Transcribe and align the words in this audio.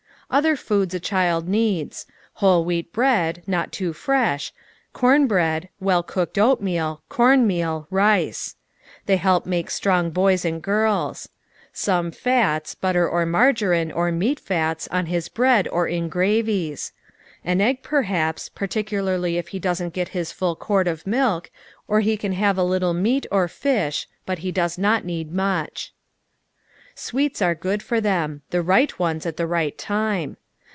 Other 0.33 0.55
foods 0.55 0.93
a 0.93 0.99
child 1.01 1.49
needs: 1.49 2.05
Whole 2.35 2.63
wheat 2.63 2.93
bread, 2.93 3.43
not 3.47 3.73
too 3.73 3.91
fresh, 3.91 4.53
com 4.93 5.27
bread, 5.27 5.67
well 5.81 6.03
cooked 6.03 6.37
oatmeal, 6.37 7.01
com 7.09 7.45
meal, 7.45 7.85
rice. 7.89 8.55
They 9.07 9.17
help 9.17 9.45
make 9.45 9.69
strong 9.69 10.09
boys 10.09 10.45
and 10.45 10.63
giris. 10.63 11.27
Some 11.73 12.11
fats, 12.11 12.75
butter 12.75 13.05
or 13.09 13.25
margarine 13.25 13.91
or 13.91 14.09
meat 14.09 14.39
fats 14.39 14.87
on 14.87 15.07
his 15.07 15.27
bread 15.27 15.67
or 15.67 15.85
in 15.85 16.07
gravies. 16.07 16.93
An 17.43 17.59
egg, 17.59 17.83
perhaps, 17.83 18.47
particularly 18.47 19.35
if 19.35 19.49
he 19.49 19.59
doesn't 19.59 19.93
get 19.93 20.09
his 20.15 20.31
full 20.31 20.55
quart 20.55 20.87
of 20.87 21.05
milk, 21.05 21.51
or 21.89 21.99
he 21.99 22.15
can 22.15 22.31
have 22.31 22.57
a 22.57 22.63
little 22.63 22.93
meat 22.93 23.27
or 23.33 23.49
fish, 23.49 24.07
but 24.25 24.39
he 24.39 24.51
does 24.53 24.77
not 24.77 25.03
need 25.03 25.37
m.uch. 25.37 25.91
Sweets 26.93 27.41
are 27.41 27.55
good 27.55 27.81
for 27.81 28.01
them 28.01 28.41
ŌĆö 28.47 28.51
the 28.51 28.61
right 28.61 28.99
ones 28.99 29.25
at 29.25 29.37
the 29.37 29.47
right 29.47 29.75
time. 29.77 30.35